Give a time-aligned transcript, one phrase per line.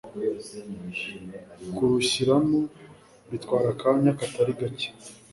[1.75, 2.59] kurushyiramo
[3.29, 4.89] bitwara akanya katari gake